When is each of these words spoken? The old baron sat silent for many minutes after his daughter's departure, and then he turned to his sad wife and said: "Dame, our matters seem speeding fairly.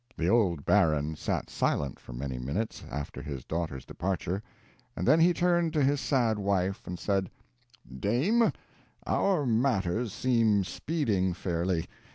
The 0.17 0.29
old 0.29 0.65
baron 0.65 1.15
sat 1.15 1.47
silent 1.47 1.99
for 1.99 2.11
many 2.11 2.39
minutes 2.39 2.81
after 2.89 3.21
his 3.21 3.45
daughter's 3.45 3.85
departure, 3.85 4.41
and 4.95 5.07
then 5.07 5.19
he 5.19 5.31
turned 5.31 5.73
to 5.73 5.83
his 5.83 6.01
sad 6.01 6.39
wife 6.39 6.87
and 6.87 6.97
said: 6.97 7.29
"Dame, 7.99 8.51
our 9.05 9.45
matters 9.45 10.11
seem 10.11 10.63
speeding 10.63 11.35
fairly. 11.35 11.85